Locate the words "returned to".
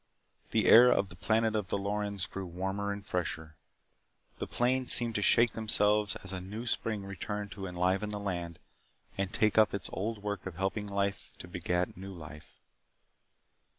7.05-7.67